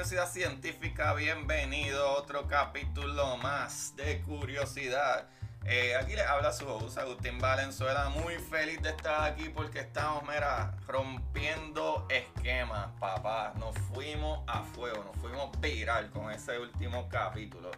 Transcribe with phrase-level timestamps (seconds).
[0.00, 5.28] Curiosidad Científica, bienvenido a otro capítulo más de Curiosidad.
[5.66, 10.22] Eh, aquí les habla su host Agustín Valenzuela, muy feliz de estar aquí porque estamos,
[10.22, 13.52] mira, rompiendo esquemas, papá.
[13.58, 17.70] Nos fuimos a fuego, nos fuimos viral con ese último capítulo.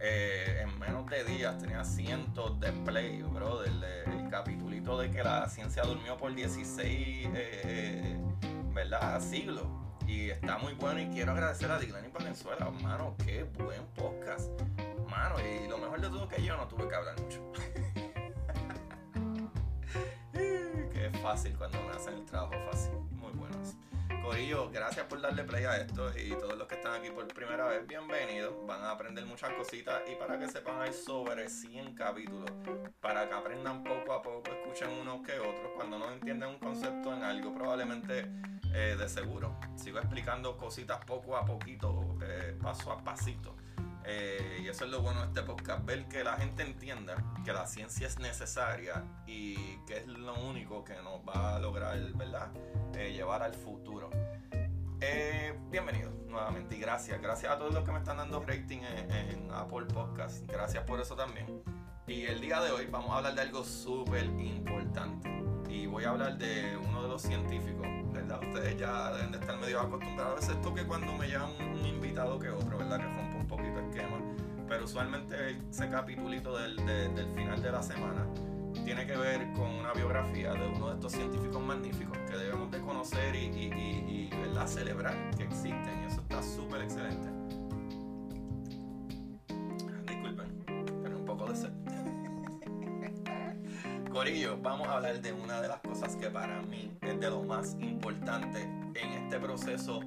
[0.00, 5.22] Eh, en menos de días tenía cientos de play, bro, del, el capítulito de que
[5.22, 8.16] la ciencia durmió por 16, eh,
[8.72, 9.20] ¿verdad?
[9.20, 9.85] Siglos.
[10.06, 14.50] Y está muy bueno y quiero agradecer a Dylan y Valenzuela, mano, qué buen podcast.
[15.10, 17.52] Mano, y lo mejor de todo es que yo no tuve que hablar mucho.
[20.32, 22.92] qué fácil cuando me hacen el trabajo fácil.
[24.26, 27.68] Corillo, gracias por darle play a esto y todos los que están aquí por primera
[27.68, 28.54] vez, bienvenidos.
[28.66, 32.50] Van a aprender muchas cositas y para que sepan hay sobre 100 capítulos,
[33.00, 35.70] para que aprendan poco a poco, escuchen unos que otros.
[35.76, 38.26] Cuando no entienden un concepto en algo, probablemente
[38.74, 39.60] eh, de seguro.
[39.76, 43.54] Sigo explicando cositas poco a poquito, eh, paso a pasito.
[44.08, 47.52] Eh, y eso es lo bueno de este podcast, ver que la gente entienda que
[47.52, 52.52] la ciencia es necesaria y que es lo único que nos va a lograr, ¿verdad?
[52.94, 54.10] Eh, llevar al futuro.
[55.00, 57.20] Eh, bienvenido nuevamente y gracias.
[57.20, 60.46] Gracias a todos los que me están dando rating en, Apple Podcast.
[60.46, 61.62] Gracias por eso también.
[62.06, 65.28] Y el día de hoy vamos a hablar de algo súper importante.
[65.68, 68.40] Y voy a hablar de uno de los científicos, ¿verdad?
[68.40, 72.38] Ustedes ya deben de estar medio acostumbrados a esto que cuando me llaman un invitado
[72.38, 72.98] que otro, ¿verdad?
[72.98, 73.25] Que
[73.88, 74.20] esquema.
[74.68, 76.76] Pero usualmente ese capitulito del,
[77.34, 78.26] final de la semana
[78.84, 82.80] tiene que ver con una biografía de uno de estos científicos magníficos que debemos de
[82.80, 84.30] conocer y,
[84.66, 86.02] celebrar que existen.
[86.02, 87.28] Y eso está súper excelente.
[90.08, 90.64] Disculpen,
[91.04, 91.70] pero un poco de sed.
[94.12, 97.44] Corillo, vamos a hablar de una de las cosas que para mí es de lo
[97.44, 100.00] más importante en este proceso,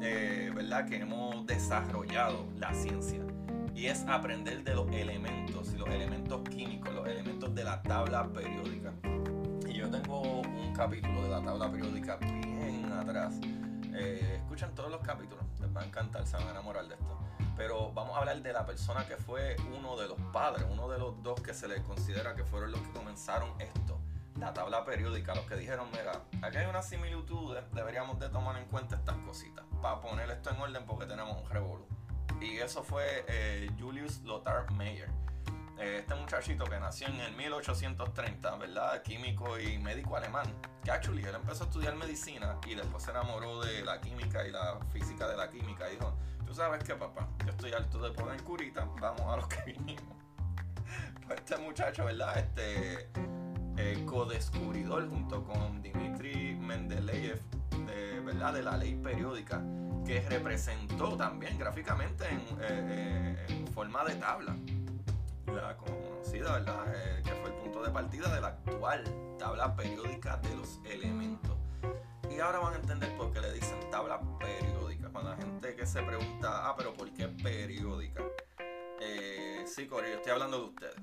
[0.00, 0.88] eh, ¿verdad?
[0.88, 3.20] Que hemos desarrollado la ciencia
[3.74, 8.92] y es aprender de los elementos los elementos químicos, los elementos de la tabla periódica.
[9.68, 13.38] Y yo tengo un capítulo de la tabla periódica bien atrás.
[13.94, 17.18] Eh, escuchan todos los capítulos, les va a encantar, se van a enamorar de esto.
[17.56, 20.98] Pero vamos a hablar de la persona que fue uno de los padres, uno de
[20.98, 23.98] los dos que se le considera que fueron los que comenzaron esto
[24.38, 28.66] la tabla periódica, los que dijeron, mira, aquí hay una similitud, deberíamos de tomar en
[28.66, 31.86] cuenta estas cositas, para poner esto en orden porque tenemos un revolú.
[32.40, 35.08] Y eso fue eh, Julius Lothar Mayer.
[35.78, 39.02] Eh, este muchachito que nació en el 1830, ¿verdad?
[39.02, 40.46] Químico y médico alemán.
[40.84, 44.52] Que actually él empezó a estudiar medicina y después se enamoró de la química y
[44.52, 45.88] la física de la química.
[45.88, 46.14] Y dijo,
[46.46, 50.04] tú sabes qué, papá, yo estoy alto de poder curita, vamos a los que vinimos.
[51.26, 52.38] Pues este muchacho, ¿verdad?
[52.38, 53.35] Este eh,
[54.16, 57.38] co-descubridor junto con Dmitri Mendeleev,
[57.86, 58.54] de, ¿verdad?
[58.54, 59.62] De la ley periódica
[60.06, 64.56] que representó también gráficamente en, eh, eh, forma de tabla.
[65.48, 66.86] La conocida, ¿verdad?
[66.94, 69.04] Eh, que fue el punto de partida de la actual
[69.38, 71.58] tabla periódica de los elementos.
[72.34, 75.10] Y ahora van a entender por qué le dicen tabla periódica.
[75.10, 78.22] Cuando la gente que se pregunta, ah, pero ¿por qué periódica?
[79.76, 80.96] Sí, Corio, estoy hablando de ustedes.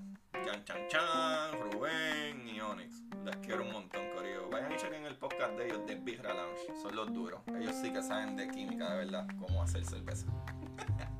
[0.43, 3.03] Chan Chan Chan, Rubén y Onyx.
[3.23, 4.49] Les quiero un montón, Corillo.
[4.49, 6.81] Vayan y chequen el podcast de ellos de Birra Lounge.
[6.81, 7.41] Son los duros.
[7.55, 10.25] Ellos sí que saben de química, de verdad, cómo hacer cerveza.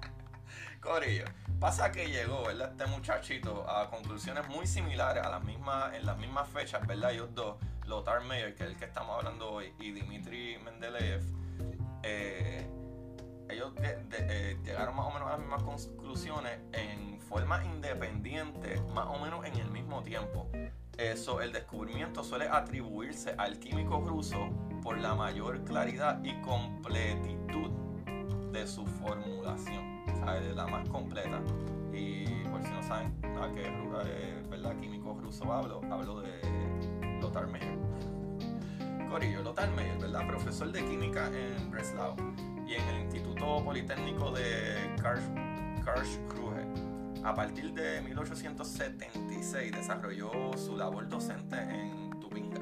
[0.82, 1.26] Corillo.
[1.60, 2.72] Pasa que llegó, ¿verdad?
[2.72, 7.12] Este muchachito a conclusiones muy similares a las mismas, en las mismas fechas, ¿verdad?
[7.12, 11.22] Ellos dos, Lothar Meyer, que es el que estamos hablando hoy, y Dimitri Mendeleev.
[12.02, 12.68] Eh,
[13.54, 19.20] ellos eh, llegaron más o menos a las mismas conclusiones en forma independiente, más o
[19.20, 20.48] menos en el mismo tiempo.
[20.98, 24.50] Eso, el descubrimiento suele atribuirse al químico ruso
[24.82, 27.72] por la mayor claridad y completitud
[28.52, 30.56] de su formulación, ¿sabes?
[30.56, 31.42] la más completa.
[31.92, 34.76] Y por si no saben a qué eh, ¿verdad?
[34.80, 37.78] químico ruso hablo, hablo de Lothar Meyer.
[39.14, 40.26] Corillo, Lothar Meyer, ¿verdad?
[40.26, 42.16] profesor de química en Breslau
[42.66, 44.92] y en el Instituto Politécnico de
[45.86, 46.66] Karlsruhe.
[47.24, 52.60] A partir de 1876 desarrolló su labor docente en Tubinga,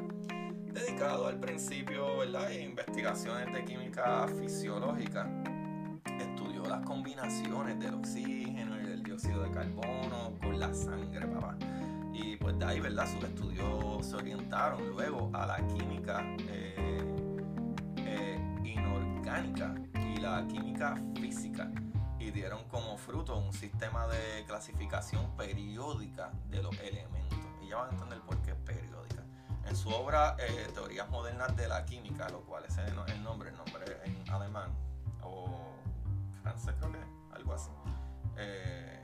[0.74, 2.48] dedicado al principio ¿verdad?
[2.48, 5.30] a investigaciones de química fisiológica.
[6.20, 11.56] Estudió las combinaciones del oxígeno y del dióxido de carbono con la sangre, papá.
[12.62, 13.08] De ahí, ¿verdad?
[13.12, 17.04] Sus estudios se orientaron luego a la química eh,
[17.98, 21.72] eh, inorgánica y la química física
[22.20, 27.40] y dieron como fruto un sistema de clasificación periódica de los elementos.
[27.64, 29.24] Y ya van a entender por qué periódica.
[29.66, 32.94] En su obra eh, Teorías Modernas de la Química, lo cual es el,
[33.24, 34.70] nombre, el nombre en alemán
[35.24, 35.74] o
[36.44, 37.00] francés creo que
[37.34, 37.72] algo así.
[38.38, 39.04] Eh,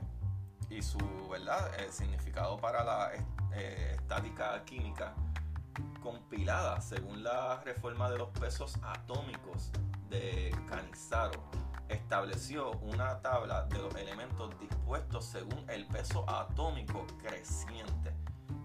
[0.70, 3.10] y su verdad significado para la
[3.54, 5.14] eh, estática química
[6.00, 9.70] compilada según la reforma de los pesos atómicos
[10.08, 11.42] de Canizaro
[11.88, 18.12] estableció una tabla de los elementos dispuestos según el peso atómico creciente,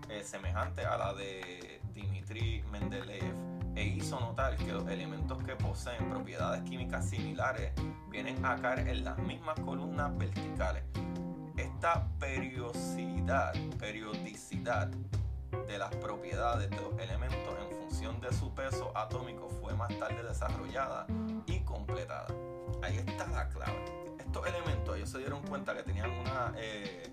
[0.09, 3.33] eh, semejante a la de Dmitri Mendeleev,
[3.75, 7.73] e hizo notar que los elementos que poseen propiedades químicas similares
[8.09, 10.83] vienen a caer en las mismas columnas verticales.
[11.83, 14.87] Esta periodicidad, periodicidad
[15.67, 20.23] de las propiedades de los elementos en función de su peso atómico fue más tarde
[20.23, 21.05] desarrollada
[21.45, 22.27] y completada
[22.81, 23.83] ahí está la clave.
[24.17, 27.11] Estos elementos, ellos se dieron cuenta que tenían una eh,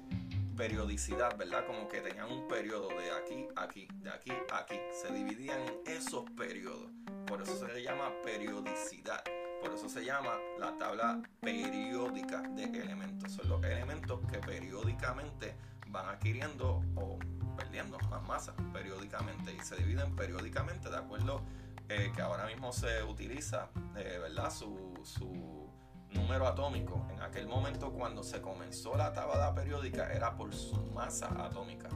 [0.56, 1.66] periodicidad, ¿verdad?
[1.66, 4.78] Como que tenían un periodo de aquí a aquí, de aquí a aquí.
[4.92, 6.92] Se dividían en esos periodos.
[7.26, 9.24] Por eso se le llama periodicidad.
[9.60, 13.32] Por eso se llama la tabla periódica de elementos.
[13.32, 15.54] Son los elementos que periódicamente
[15.88, 17.18] van adquiriendo o
[17.56, 21.42] perdiendo más masa periódicamente y se dividen periódicamente de acuerdo
[21.88, 24.50] eh, que ahora mismo se utiliza, eh, ¿verdad?
[24.50, 25.68] Su, su
[26.12, 31.28] número atómico en aquel momento cuando se comenzó la tabla periódica era por su masa
[31.44, 31.88] atómica.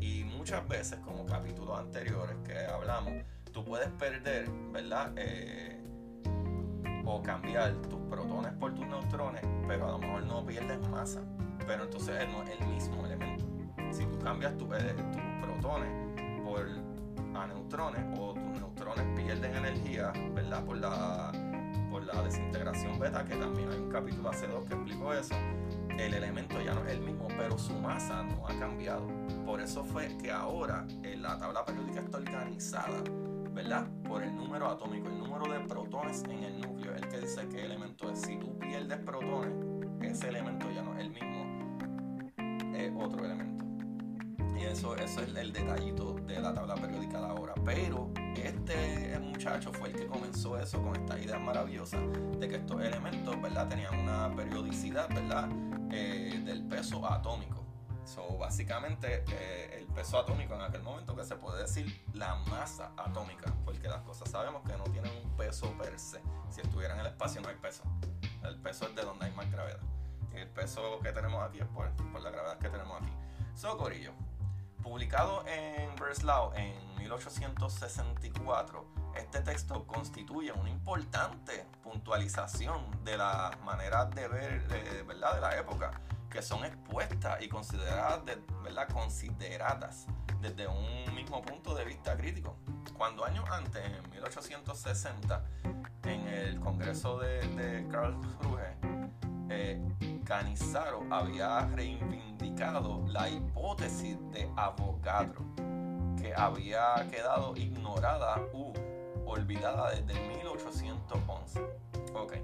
[0.00, 3.12] Y muchas veces, como capítulos anteriores que hablamos,
[3.52, 5.12] tú puedes perder, ¿verdad?
[5.16, 5.80] Eh,
[7.08, 11.22] o cambiar tus protones por tus neutrones, pero a lo mejor no pierdes masa.
[11.66, 13.44] Pero entonces es el mismo elemento.
[13.90, 15.90] Si tú cambias eh, tus protones
[16.44, 16.68] por
[17.48, 20.64] neutrones o tus neutrones pierden energía, ¿verdad?
[20.64, 21.32] Por la
[21.90, 25.34] por la desintegración beta, que también hay un capítulo hace dos que explico eso,
[25.98, 29.06] el elemento ya no es el mismo, pero su masa no ha cambiado.
[29.46, 33.02] Por eso fue que ahora en la tabla periódica está organizada,
[33.58, 33.88] ¿verdad?
[34.06, 37.64] Por el número atómico, el número de protones en el núcleo, el que dice qué
[37.64, 38.20] elemento es.
[38.20, 39.52] Si tú pierdes protones,
[40.00, 42.30] ese elemento ya no es el mismo,
[42.76, 43.64] es otro elemento.
[44.56, 47.54] Y eso, eso es el detallito de la tabla periódica de ahora.
[47.64, 51.98] Pero este muchacho fue el que comenzó eso con esta idea maravillosa
[52.38, 53.66] de que estos elementos, ¿verdad?
[53.66, 55.48] Tenían una periodicidad, ¿verdad?
[55.90, 57.57] Eh, del peso atómico.
[58.08, 62.90] So, básicamente, eh, el peso atómico en aquel momento que se puede decir la masa
[62.96, 66.22] atómica, porque las cosas sabemos que no tienen un peso per se.
[66.48, 67.82] Si estuviera en el espacio no hay peso.
[68.44, 69.80] El peso es de donde hay más gravedad.
[70.32, 73.12] Y el peso que tenemos aquí es por, por la gravedad que tenemos aquí.
[73.54, 74.14] Socorillo,
[74.82, 78.86] Publicado en Breslau en 1864,
[79.16, 85.34] este texto constituye una importante puntualización de las maneras de ver de, ¿verdad?
[85.34, 88.22] de la época que son expuestas y consideradas,
[88.62, 88.88] ¿verdad?
[88.92, 90.06] consideradas
[90.40, 92.56] desde un mismo punto de vista crítico.
[92.96, 95.44] Cuando años antes, en 1860,
[96.04, 98.76] en el congreso de, de Carl Ruge,
[99.50, 99.80] eh,
[100.24, 105.42] Canizaro había reivindicado la hipótesis de Avogadro,
[106.20, 108.72] que había quedado ignorada u
[109.26, 111.60] olvidada desde 1811.
[112.14, 112.34] Ok,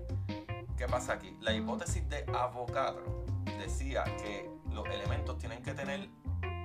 [0.77, 1.37] ¿qué pasa aquí?
[1.41, 3.24] La hipótesis de Avogadro
[3.59, 6.09] decía que los elementos tienen que tener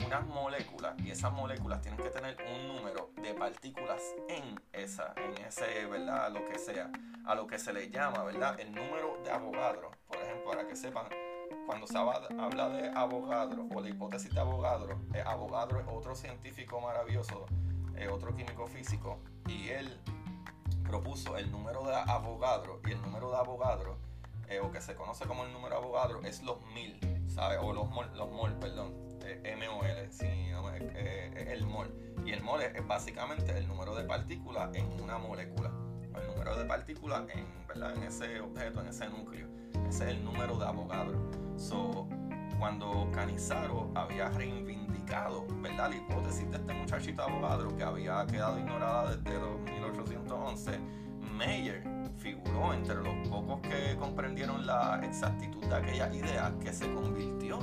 [0.05, 5.38] unas moléculas y esas moléculas tienen que tener un número de partículas en esa, en
[5.45, 6.31] ese, ¿verdad?
[6.31, 6.91] Lo que sea,
[7.25, 8.59] a lo que se le llama, ¿verdad?
[8.59, 11.05] El número de Avogadro, por ejemplo, para que sepan,
[11.65, 16.81] cuando se habla de Avogadro o la hipótesis de Avogadro, eh, Avogadro es otro científico
[16.81, 17.45] maravilloso,
[17.95, 20.00] eh, otro químico físico, y él
[20.88, 23.98] propuso el número de Avogadro y el número de Avogadro,
[24.50, 27.60] eh, o que se conoce como el número Avogadro, es los mil, ¿sabes?
[27.62, 29.10] O los mol, los mol, perdón
[29.44, 31.94] eh, MOL, si no eh, el mol.
[32.25, 35.72] Y el mol es, básicamente el número de partículas en una molécula.
[36.15, 37.96] El número de partículas en, ¿verdad?
[37.96, 39.48] en ese objeto, en ese núcleo.
[39.88, 41.20] Ese es el número de Avogadro.
[41.58, 42.08] So,
[42.58, 45.89] cuando Canizaro había reivindicado ¿verdad?
[45.89, 49.39] la hipótesis de este muchachito Avogadro que había quedado ignorada desde
[49.72, 50.79] 1811,
[51.38, 57.59] Meyer figuró entre los pocos que comprendieron la exactitud de aquella idea que se convirtió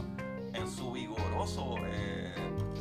[0.54, 2.34] en su vigoroso eh,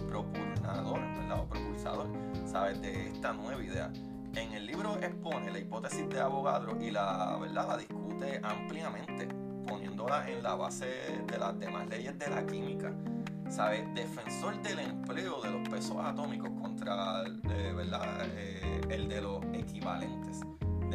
[0.08, 1.40] propulsador, ¿verdad?
[1.40, 2.08] O propulsador,
[2.46, 2.82] ¿sabes?
[2.82, 3.92] De esta nueva idea.
[4.36, 7.68] En el libro expone la hipótesis de Avogadro y la, ¿verdad?
[7.68, 9.28] la discute ampliamente,
[9.68, 10.86] poniéndola en la base
[11.28, 12.94] de las demás leyes de la química.
[13.50, 13.86] ¿Sabes?
[13.94, 18.08] Defensor del empleo de los pesos atómicos contra eh, ¿verdad?
[18.24, 20.42] Eh, el de los equivalentes.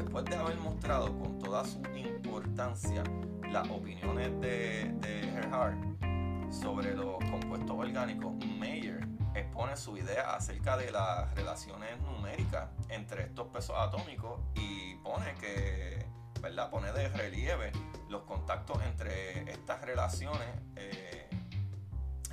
[0.00, 3.04] Después de haber mostrado con toda su importancia
[3.52, 11.35] las opiniones de, de sobre los compuestos orgánicos, Mayer expone su idea acerca de las
[11.35, 16.07] relaciones numéricas entre estos pesos atómicos y pone que,
[16.40, 16.71] ¿verdad?
[16.71, 17.71] Pone de relieve
[18.09, 21.28] los contactos entre estas relaciones eh,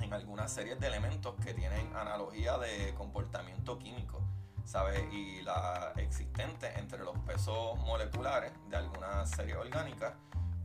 [0.00, 4.22] en algunas series de elementos que tienen analogía de comportamiento químico.
[4.68, 5.02] ¿Sabes?
[5.10, 10.12] Y la existente entre los pesos moleculares de algunas series orgánicas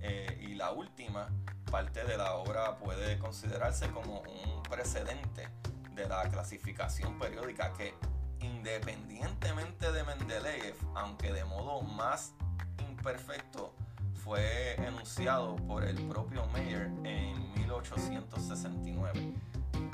[0.01, 1.29] eh, y la última
[1.72, 5.48] parte de la obra puede considerarse como un precedente
[5.95, 7.93] de la clasificación periódica que
[8.41, 12.33] independientemente de Mendeleev, aunque de modo más
[12.79, 13.74] imperfecto,
[14.15, 19.33] fue enunciado por el propio Meyer en 1869.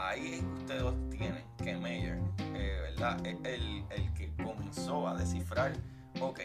[0.02, 2.20] Ahí ustedes tienen que Meyer
[2.56, 5.74] eh, El, el que comenzó a descifrar,
[6.20, 6.40] ok,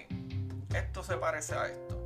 [0.74, 2.04] esto se parece a esto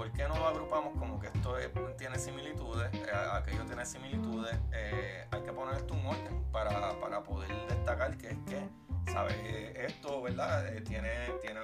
[0.00, 1.56] ¿por qué no lo agrupamos como que esto
[1.98, 4.56] tiene similitudes, eh, aquello tiene similitudes?
[4.72, 9.36] Eh, hay que poner esto en orden para, poder destacar que es que, ¿sabes?
[9.74, 10.64] Esto, ¿verdad?
[10.84, 11.10] Tiene,
[11.42, 11.60] tiene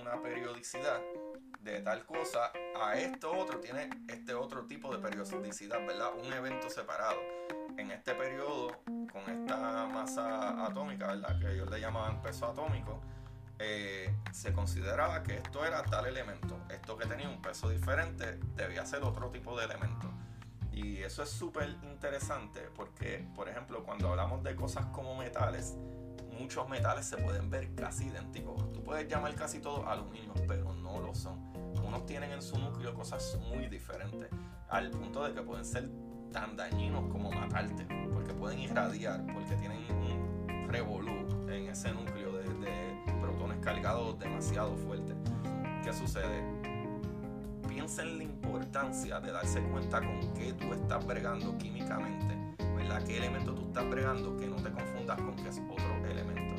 [0.00, 0.98] una periodicidad
[1.60, 6.12] de tal cosa, a esto otro tiene este otro tipo de periodicidad, ¿verdad?
[6.24, 7.18] Un evento separado.
[7.78, 11.38] En este periodo, con esta masa atómica, ¿verdad?
[11.38, 13.00] Que ellos le llamaban peso atómico,
[13.60, 18.84] eh, se consideraba que esto era tal elemento, esto que tenía un peso diferente debía
[18.84, 20.10] ser otro tipo de elemento.
[20.72, 25.76] Y eso es súper interesante porque, por ejemplo, cuando hablamos de cosas como metales,
[26.36, 28.72] muchos metales se pueden ver casi idénticos.
[28.72, 31.38] Tú puedes llamar casi todos aluminio, pero no lo son.
[31.84, 34.30] Unos tienen en su núcleo cosas muy diferentes,
[34.68, 35.88] al punto de que pueden ser
[36.32, 42.48] tan dañinos como matarte, porque pueden irradiar, porque tienen un revolú en ese núcleo de
[43.68, 45.14] cargado demasiado fuerte.
[45.84, 46.42] ¿Qué sucede?
[47.68, 52.34] Piensa en la importancia de darse cuenta con qué tú estás bregando químicamente,
[52.74, 53.02] ¿verdad?
[53.04, 54.36] ¿Qué elemento tú estás bregando?
[54.38, 56.54] Que no te confundas con que es otro elemento.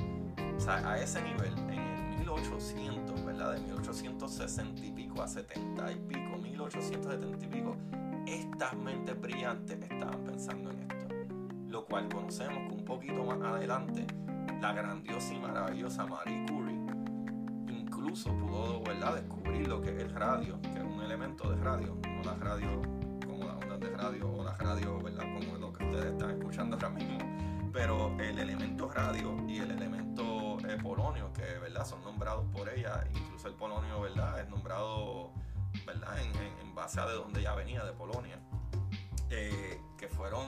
[0.56, 3.54] O sea, a ese nivel, en el 1800, ¿verdad?
[3.54, 7.76] De 1860 y pico a 70 y pico, 1870 y pico,
[8.34, 11.08] estas mentes brillantes estaban pensando en esto.
[11.68, 14.06] Lo cual conocemos que un poquito más adelante,
[14.62, 16.80] la grandiosa y maravillosa Marie Curie
[17.70, 18.82] incluso pudo
[19.14, 22.82] descubrir lo que es el radio, que es un elemento de radio, no la radio
[23.26, 25.26] como las ondas de radio o la radio ¿verdad?
[25.34, 27.18] como lo que ustedes están escuchando ahora mismo,
[27.72, 31.86] pero el elemento radio y el elemento eh, polonio, que ¿verdad?
[31.86, 34.40] son nombrados por ella, incluso el polonio ¿verdad?
[34.42, 35.32] es nombrado
[35.86, 36.18] ¿verdad?
[36.20, 38.40] En, base a de donde ya venía, de Polonia,
[39.30, 40.48] eh, que fueron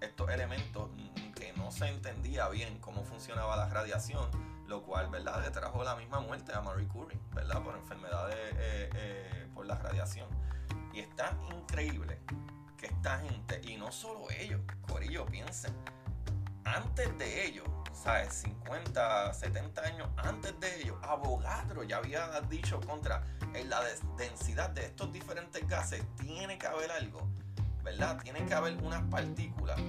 [0.00, 0.88] estos elementos
[1.34, 4.30] que no se entendía bien cómo funcionaba la radiación
[4.68, 8.90] lo cual, ¿verdad?, le trajo la misma muerte a Marie Curie, ¿verdad?, por enfermedades, eh,
[8.94, 10.28] eh, por la radiación.
[10.92, 12.18] Y está increíble
[12.76, 15.72] que esta gente, y no solo ellos, Corillo, piensen,
[16.64, 18.34] antes de ellos, ¿sabes?
[18.34, 23.22] 50, 70 años antes de ellos, Avogadro ya había dicho contra
[23.56, 23.80] en la
[24.16, 27.26] densidad de estos diferentes gases tiene que haber algo,
[27.82, 28.18] ¿verdad?
[28.22, 29.80] Tiene que haber unas partículas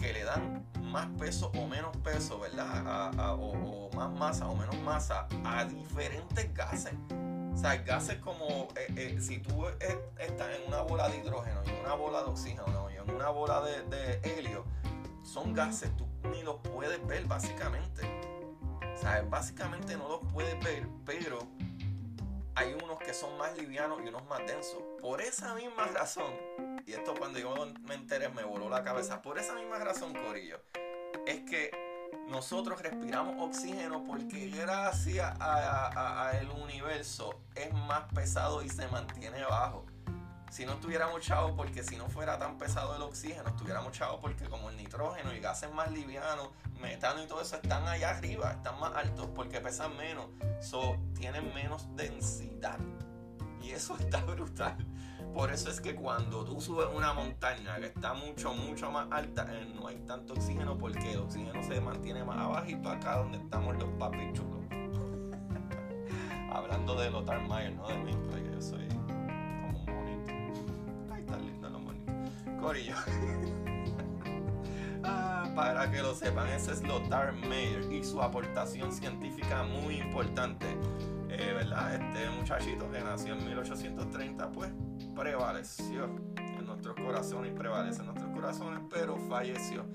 [0.00, 3.14] que le dan más peso o menos peso, ¿verdad?
[3.38, 6.94] o, más masa o menos masa a diferentes gases.
[7.52, 11.80] O sea, gases como eh, eh, si tú estás en una bola de hidrógeno y
[11.80, 14.64] una bola de oxígeno y en una bola de, de helio,
[15.22, 18.02] son gases, tú ni los puedes ver básicamente.
[18.94, 21.46] O sea, básicamente no los puedes ver, pero
[23.14, 24.82] son más livianos y unos más densos.
[25.00, 26.32] Por esa misma razón,
[26.86, 30.60] y esto cuando yo me enteré me voló la cabeza, por esa misma razón, Corillo,
[31.26, 31.70] es que
[32.28, 39.86] nosotros respiramos oxígeno porque gracias al universo es más pesado y se mantiene bajo
[40.54, 44.44] si no estuviéramos chavos, porque si no fuera tan pesado el oxígeno, estuviéramos chavos porque
[44.44, 48.78] como el nitrógeno y gases más livianos, metano y todo eso están allá arriba, están
[48.78, 50.26] más altos porque pesan menos,
[50.60, 52.78] so, tienen menos densidad.
[53.64, 54.76] Y eso está brutal.
[55.32, 59.48] Por eso es que cuando tú subes una montaña que está mucho, mucho más alta,
[59.50, 63.76] eh, no hay tanto oxígeno porque el oxígeno se mantiene más abajito acá donde estamos
[63.76, 64.60] los papichulos.
[66.52, 68.84] Hablando de Lothar Mayer, no de mí, porque yo soy
[75.06, 80.66] Ah, para que lo sepan, ese es Lothar Mayer y su aportación científica muy importante.
[81.72, 84.70] Este muchachito que nació en 1830, pues
[85.14, 89.86] prevaleció en nuestros corazones y prevalece en nuestros corazones, pero falleció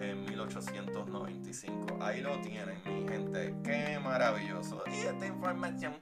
[0.00, 1.98] en 1895.
[2.00, 3.54] Ahí lo tienen, mi gente.
[3.64, 4.82] Qué maravilloso.
[4.86, 5.94] Y esta información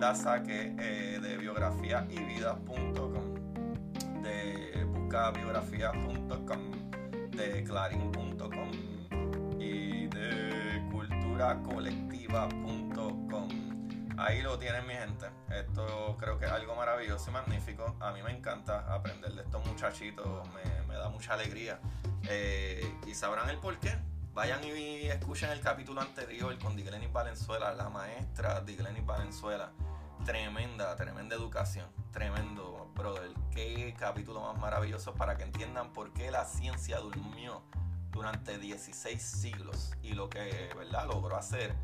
[0.00, 3.42] la saqué eh, de biografiayvida.com
[4.22, 4.86] de
[5.34, 6.70] biografía.com,
[7.30, 8.70] de clarín.com
[9.60, 12.81] y de culturacolectiva.com.
[14.22, 15.26] Ahí lo tienen mi gente.
[15.50, 17.96] Esto creo que es algo maravilloso y magnífico.
[17.98, 20.48] A mí me encanta aprender de estos muchachitos,
[20.86, 21.80] me, da mucha alegría.
[22.28, 23.98] Eh, y sabrán el por qué.
[24.32, 29.72] Vayan y escuchen el capítulo anterior con Diglenis Valenzuela, la maestra Diglenis Valenzuela.
[30.24, 31.88] Tremenda, tremenda educación.
[32.12, 37.64] Tremendo brother, qué capítulo más maravilloso para que entiendan por qué la ciencia durmió
[38.12, 41.08] durante 16 siglos y lo que ¿verdad?
[41.08, 41.74] logró hacer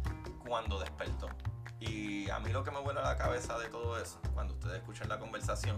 [0.47, 1.29] cuando despertó.
[1.81, 5.09] Y a mí lo que me vuela la cabeza de todo eso, cuando ustedes escuchan
[5.09, 5.77] la conversación,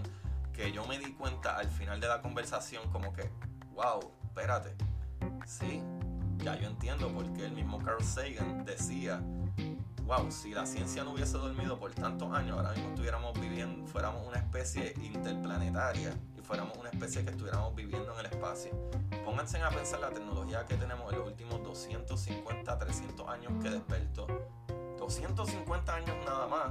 [0.52, 3.30] que yo me di cuenta al final de la conversación como que,
[3.74, 4.74] wow, espérate,
[5.46, 5.82] sí,
[6.38, 9.22] ya yo entiendo por qué el mismo Carl Sagan decía
[10.10, 14.26] wow, si la ciencia no hubiese dormido por tantos años, ahora mismo estuviéramos viviendo, fuéramos
[14.26, 18.72] una especie interplanetaria y fuéramos una especie que estuviéramos viviendo en el espacio.
[19.24, 24.26] Pónganse a pensar la tecnología que tenemos en los últimos 250, 300 años que despertó.
[25.10, 26.70] 250 años nada más,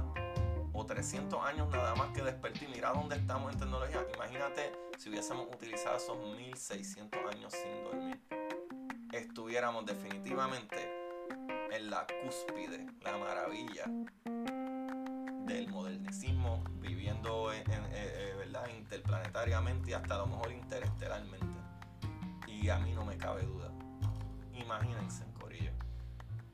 [0.72, 4.00] o 300 años nada más que despertó y mira dónde estamos en tecnología.
[4.14, 8.18] Imagínate si hubiésemos utilizado esos 1600 años sin dormir.
[9.12, 10.90] Estuviéramos definitivamente
[11.70, 13.84] en la cúspide, la maravilla
[15.44, 18.68] del modernismo, viviendo en, eh, eh, ¿verdad?
[18.74, 21.60] interplanetariamente y hasta a lo mejor interestelarmente.
[22.46, 23.70] Y a mí no me cabe duda.
[24.54, 25.30] Imagínense.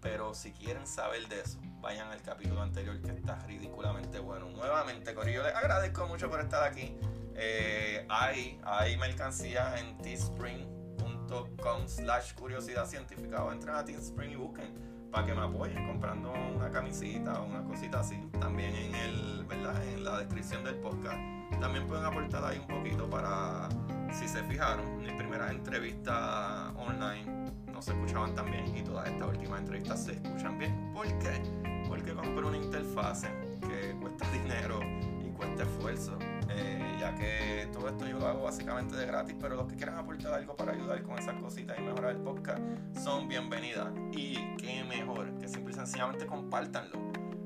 [0.09, 4.49] Pero si quieren saber de eso, vayan al capítulo anterior que está ridículamente bueno.
[4.51, 6.97] Nuevamente, Corillo, les agradezco mucho por estar aquí.
[7.35, 15.09] Eh, hay, hay mercancía en teespring.com slash curiosidad científica o entren a Teespring y busquen
[15.11, 18.17] para que me apoyen comprando una camisita o una cosita así.
[18.41, 19.85] También en el, ¿verdad?
[19.89, 21.19] En la descripción del podcast.
[21.61, 23.69] También pueden aportar ahí un poquito para,
[24.13, 27.36] si se fijaron, mis primeras entrevistas online
[27.77, 30.93] no se escuchaban tan bien y todas estas últimas entrevistas se escuchan bien.
[30.95, 31.43] ¿Por qué?
[31.87, 33.29] Porque compré una interfase
[33.61, 34.81] que cuesta dinero
[35.23, 36.19] y cuesta esfuerzo.
[36.49, 39.99] Eh, ya que todo esto yo lo hago básicamente de gratis, pero los que quieran
[39.99, 42.63] aportar algo para ayudar con esas cositas y mejorar el podcast
[42.95, 43.89] son bienvenidas.
[44.13, 46.99] Y qué mejor que simple y sencillamente compártanlo.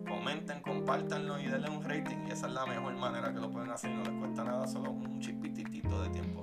[0.06, 2.28] Comenten, compártanlo y denle un rating.
[2.28, 3.90] Y esa es la mejor manera que lo pueden hacer.
[3.90, 6.40] No les cuesta nada, solo un chipititito de tiempo.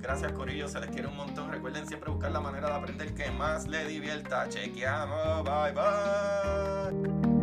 [0.00, 1.50] Gracias Corillo, se les quiere un montón.
[1.50, 4.48] Recuerden siempre buscar la manera de aprender que más les divierta.
[4.48, 7.36] Chequeamos, bye bye.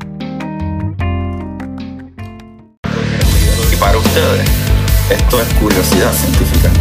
[3.72, 4.50] Y para ustedes.
[5.10, 6.72] Esto es curiosidad científica.